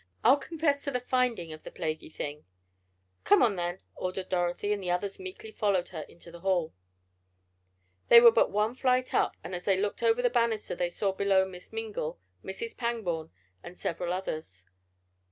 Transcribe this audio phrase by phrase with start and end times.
[0.23, 2.45] "I'll confess to the finding of the plaguey thing."
[3.23, 6.73] "Come on then," ordered Dorothy, and the others meekly followed her into the hall.
[8.07, 11.11] They were but one flight up, and as they looked over the banister they saw
[11.11, 12.75] below Miss Mingle, Mrs.
[12.75, 13.29] Pangborn
[13.61, 14.65] and several others.